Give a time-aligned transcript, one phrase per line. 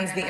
[0.00, 0.29] expands the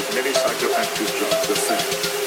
[0.00, 1.48] that many psychoactive drugs.
[1.48, 2.19] The